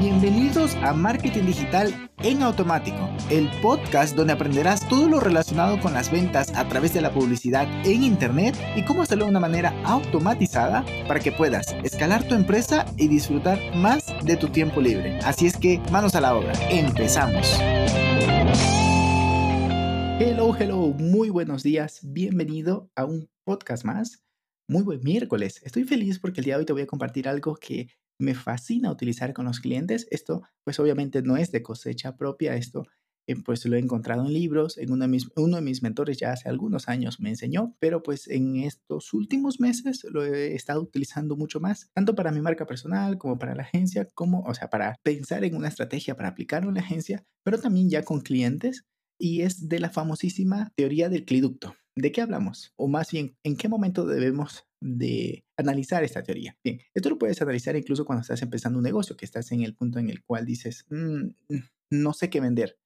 [0.00, 6.10] Bienvenidos a Marketing Digital en Automático, el podcast donde aprenderás todo lo relacionado con las
[6.10, 10.86] ventas a través de la publicidad en Internet y cómo hacerlo de una manera automatizada
[11.06, 15.18] para que puedas escalar tu empresa y disfrutar más de tu tiempo libre.
[15.18, 17.58] Así es que manos a la obra, empezamos.
[20.18, 24.22] Hello, hello, muy buenos días, bienvenido a un podcast más.
[24.70, 25.60] Muy buen miércoles.
[25.64, 27.88] Estoy feliz porque el día de hoy te voy a compartir algo que
[28.20, 30.06] me fascina utilizar con los clientes.
[30.12, 32.84] Esto, pues obviamente no es de cosecha propia, esto
[33.26, 36.18] eh, pues lo he encontrado en libros, en uno de, mis, uno de mis mentores
[36.18, 40.82] ya hace algunos años me enseñó, pero pues en estos últimos meses lo he estado
[40.82, 44.70] utilizando mucho más, tanto para mi marca personal como para la agencia, como, o sea,
[44.70, 48.84] para pensar en una estrategia para aplicarlo en la agencia, pero también ya con clientes
[49.18, 51.74] y es de la famosísima teoría del cliducto.
[51.96, 52.72] ¿De qué hablamos?
[52.76, 56.56] O más bien, ¿en qué momento debemos de analizar esta teoría?
[56.64, 59.74] Bien, esto lo puedes analizar incluso cuando estás empezando un negocio, que estás en el
[59.74, 61.28] punto en el cual dices, mm,
[61.90, 62.78] no sé qué vender.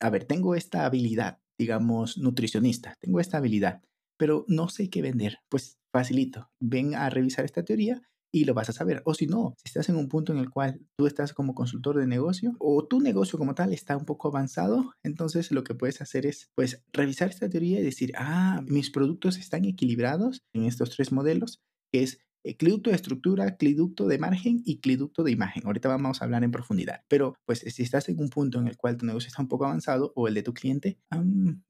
[0.00, 3.82] A ver, tengo esta habilidad, digamos, nutricionista, tengo esta habilidad,
[4.16, 5.38] pero no sé qué vender.
[5.48, 8.00] Pues facilito, ven a revisar esta teoría
[8.32, 9.02] y lo vas a saber.
[9.04, 11.98] O si no, si estás en un punto en el cual tú estás como consultor
[11.98, 16.00] de negocio o tu negocio como tal está un poco avanzado, entonces lo que puedes
[16.00, 20.90] hacer es pues revisar esta teoría y decir, ah, mis productos están equilibrados en estos
[20.90, 21.60] tres modelos,
[21.92, 22.18] que es
[22.58, 25.64] cliducto de estructura, cliducto de margen y cliducto de imagen.
[25.64, 27.02] Ahorita vamos a hablar en profundidad.
[27.08, 29.66] Pero pues si estás en un punto en el cual tu negocio está un poco
[29.66, 30.98] avanzado o el de tu cliente,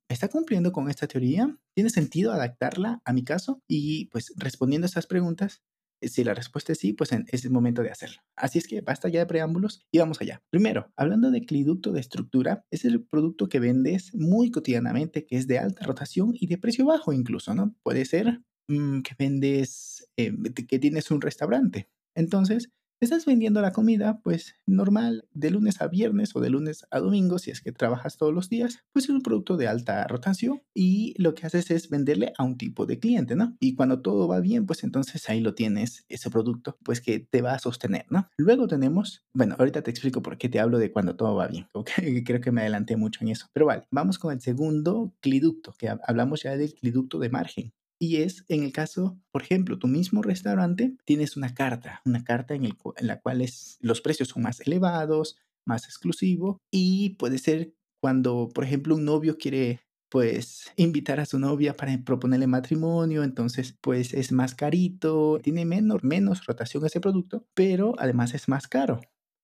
[0.08, 1.54] ¿está cumpliendo con esta teoría?
[1.74, 3.60] ¿Tiene sentido adaptarla a mi caso?
[3.68, 5.62] Y pues respondiendo a estas preguntas,
[6.08, 8.20] si la respuesta es sí, pues es el momento de hacerlo.
[8.36, 10.42] Así es que basta ya de preámbulos y vamos allá.
[10.50, 15.46] Primero, hablando de cliducto de estructura, es el producto que vendes muy cotidianamente, que es
[15.46, 17.74] de alta rotación y de precio bajo incluso, ¿no?
[17.82, 20.32] Puede ser mm, que vendes, eh,
[20.68, 21.88] que tienes un restaurante.
[22.14, 22.70] Entonces,
[23.04, 27.38] estás vendiendo la comida, pues normal, de lunes a viernes o de lunes a domingo,
[27.38, 31.14] si es que trabajas todos los días, pues es un producto de alta rotación y
[31.20, 33.56] lo que haces es venderle a un tipo de cliente, ¿no?
[33.60, 37.42] Y cuando todo va bien, pues entonces ahí lo tienes, ese producto, pues que te
[37.42, 38.28] va a sostener, ¿no?
[38.36, 41.68] Luego tenemos, bueno, ahorita te explico por qué te hablo de cuando todo va bien,
[41.72, 41.90] ¿ok?
[42.24, 45.88] Creo que me adelanté mucho en eso, pero vale, vamos con el segundo cliducto, que
[45.88, 47.72] hablamos ya del cliducto de margen.
[48.02, 52.52] Y es en el caso, por ejemplo, tu mismo restaurante tienes una carta, una carta
[52.52, 52.68] en,
[52.98, 53.48] la cual
[53.78, 59.38] los precios son más elevados, más exclusivo y puede ser cuando, por ejemplo, un novio
[59.38, 65.64] quiere pues invitar a su novia para proponerle matrimonio, entonces pues es más carito, tiene
[65.64, 69.00] menos, menos rotación ese producto, pero además es más caro.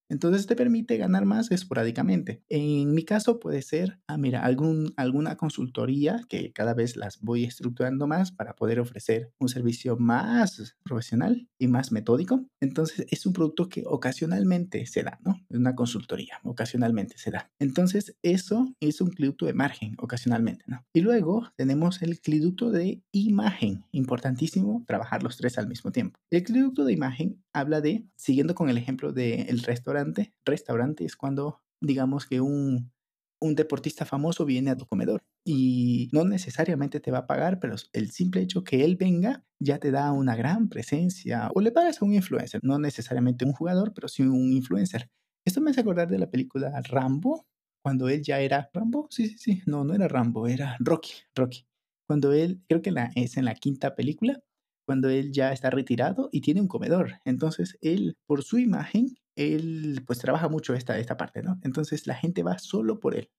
[0.09, 2.43] Entonces te permite ganar más esporádicamente.
[2.49, 7.45] En mi caso puede ser, ah, mira, algún, alguna consultoría que cada vez las voy
[7.45, 12.45] estructurando más para poder ofrecer un servicio más profesional y más metódico.
[12.61, 15.37] Entonces es un producto que ocasionalmente se da, ¿no?
[15.49, 17.51] Una consultoría, ocasionalmente se da.
[17.59, 20.85] Entonces eso es un cliducto de margen, ocasionalmente, ¿no?
[20.93, 26.19] Y luego tenemos el cliducto de imagen, importantísimo trabajar los tres al mismo tiempo.
[26.31, 29.98] El cliducto de imagen habla de, siguiendo con el ejemplo del restaurante,
[30.45, 32.93] restaurante es cuando digamos que un,
[33.41, 37.77] un deportista famoso viene a tu comedor y no necesariamente te va a pagar, pero
[37.93, 42.03] el simple hecho que él venga ya te da una gran presencia o le pagas
[42.03, 45.11] a un influencer, no necesariamente un jugador, pero sí un influencer.
[45.47, 47.47] Esto me hace acordar de la película Rambo,
[47.83, 51.67] cuando él ya era Rambo, sí, sí, sí, no, no era Rambo, era Rocky, Rocky.
[52.07, 54.43] Cuando él, creo que la, es en la quinta película,
[54.87, 57.21] cuando él ya está retirado y tiene un comedor.
[57.25, 61.59] Entonces, él, por su imagen, él pues trabaja mucho esta, esta parte, ¿no?
[61.63, 63.31] Entonces, la gente va solo por él.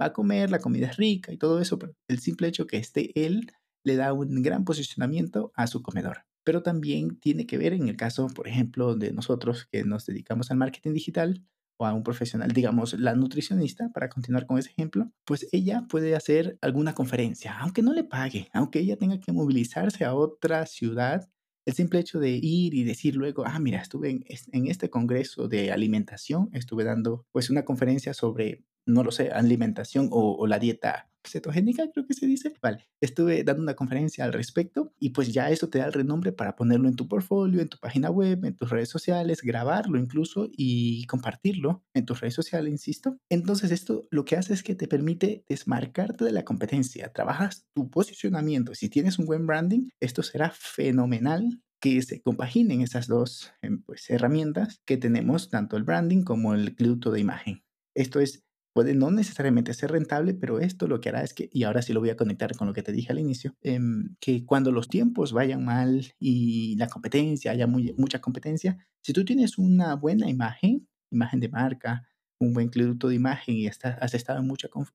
[0.00, 2.78] Va a comer, la comida es rica y todo eso, pero el simple hecho que
[2.78, 3.52] esté él
[3.84, 6.24] le da un gran posicionamiento a su comedor.
[6.44, 10.50] Pero también tiene que ver en el caso, por ejemplo, de nosotros que nos dedicamos
[10.50, 11.44] al marketing digital,
[11.80, 16.14] o a un profesional, digamos, la nutricionista, para continuar con ese ejemplo, pues ella puede
[16.14, 21.30] hacer alguna conferencia, aunque no le pague, aunque ella tenga que movilizarse a otra ciudad,
[21.70, 25.46] el simple hecho de ir y decir luego, ah, mira, estuve en, en este congreso
[25.46, 31.10] de alimentación, estuve dando pues una conferencia sobre, no lo sé, alimentación o, la dieta
[31.22, 32.54] cetogénica, creo que se dice.
[33.00, 36.56] Estuve dando una conferencia al respecto y pues ya eso te da el renombre para
[36.56, 41.04] ponerlo en tu portfolio, en tu página web, en tus redes sociales, grabarlo incluso y
[41.06, 43.18] compartirlo en tus redes sociales, insisto.
[43.28, 47.90] Entonces esto lo que hace es que te permite desmarcarte de la competencia, trabajas tu
[47.90, 48.74] posicionamiento.
[48.74, 54.08] Si tienes un buen branding, esto será fenomenal que se compaginen esas dos em, pues,
[54.10, 57.64] herramientas que tenemos, tanto el branding como el producto de imagen.
[57.94, 61.64] Esto es puede no necesariamente ser rentable, pero esto lo que hará es que, y
[61.64, 64.44] ahora sí lo voy a conectar con lo que te dije al inicio, em, que
[64.44, 69.94] cuando los tiempos vayan mal y la competencia, haya mucha competencia, si tú tienes una
[69.94, 72.06] buena imagen, imagen de marca,
[72.40, 74.46] un buen producto de imagen y has estado en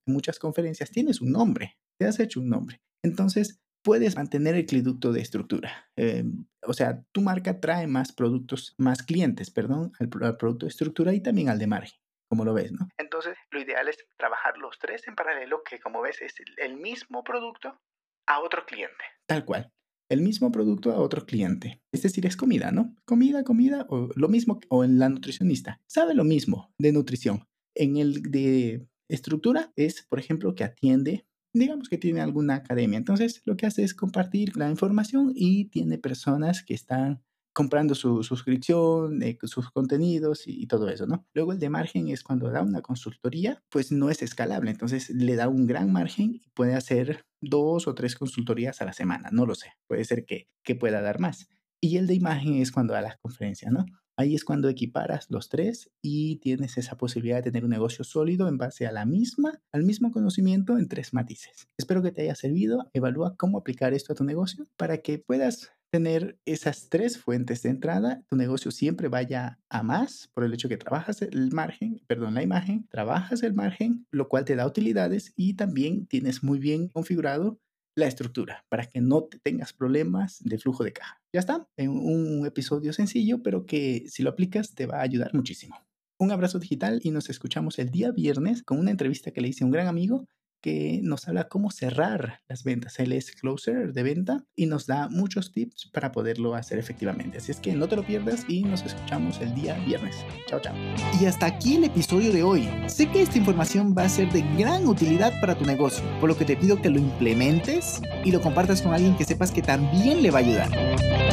[0.06, 2.81] muchas conferencias, tienes un nombre, te has hecho un nombre.
[3.04, 5.71] Entonces, puedes mantener el cliducto de estructura.
[5.95, 11.13] Em, o sea, tu marca trae más productos, más clientes, perdón, al, producto de estructura
[11.13, 12.00] y también al de margen,
[12.35, 12.89] como lo ves, ¿no?
[12.97, 17.23] Entonces, lo ideal es trabajar los tres en paralelo, que como ves es el mismo
[17.23, 17.79] producto
[18.27, 19.05] a otro cliente.
[19.25, 19.71] Tal cual.
[20.09, 21.81] El mismo producto a otro cliente.
[21.93, 22.93] Es decir, es comida, ¿no?
[23.05, 25.79] Comida, comida, o lo mismo, o en la nutricionista.
[25.87, 27.47] Sabe lo mismo de nutrición.
[27.73, 32.97] En el de estructura es, por ejemplo, que atiende digamos que tiene alguna academia.
[32.97, 37.23] Entonces, lo que hace es compartir la información y tiene personas que están
[37.56, 41.25] comprando su suscripción, eh, sus contenidos y, todo eso, ¿no?
[41.34, 45.38] Luego el de margen es cuando da una consultoría, pues no es escalable, entonces le
[45.38, 49.46] da un gran margen y puede hacer dos o tres consultorías a la semana, no
[49.46, 51.48] lo sé, puede ser que, que pueda dar más.
[51.80, 53.86] Y el de imagen es cuando da las conferencias, ¿no?
[54.18, 58.48] Ahí es cuando equiparas los tres y tienes esa posibilidad de tener un negocio sólido
[58.48, 61.68] en base a la misma, al mismo conocimiento en tres matices.
[61.78, 62.90] Espero que te haya servido.
[62.94, 67.69] Evalúa cómo aplicar esto a tu negocio para que puedas tener esas tres fuentes de
[67.69, 72.33] entrada, tu negocio siempre vaya a más por el hecho que trabajas el margen, perdón,
[72.33, 76.89] la imagen, trabajas el margen, lo cual te da utilidades y también tienes muy bien
[76.89, 77.62] configurado
[77.95, 81.21] la estructura para que no tengas problemas de flujo de caja.
[81.31, 85.33] Ya está, en un episodio sencillo, pero que si lo aplicas te va a ayudar
[85.33, 85.77] muchísimo.
[86.19, 89.63] Un abrazo digital y nos escuchamos el día viernes con una entrevista que le hice
[89.63, 90.27] a un gran amigo
[90.65, 92.97] que nos habla cómo cerrar las ventas.
[92.97, 97.38] Él es closer de venta y nos da muchos tips para poderlo hacer efectivamente.
[97.38, 100.15] Así es que no te lo pierdas y nos escuchamos el día viernes.
[100.47, 100.73] Chao, chao.
[101.21, 102.67] Y hasta aquí el episodio de hoy.
[102.88, 106.35] Sé que esta información va a ser de gran utilidad para tu negocio, por lo
[106.35, 110.23] que te pido que lo implementes y lo compartas con alguien que sepas que también
[110.23, 111.25] le va a ayudar.